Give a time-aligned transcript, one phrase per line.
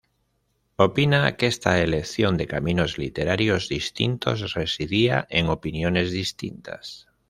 [0.77, 7.07] Opina que esta elección de caminos literarios distintos residía en opiniones distintas.